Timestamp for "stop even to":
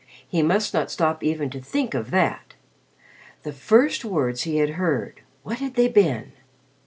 0.89-1.61